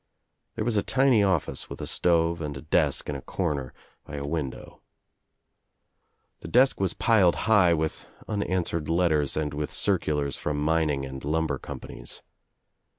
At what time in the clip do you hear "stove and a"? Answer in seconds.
1.85-2.63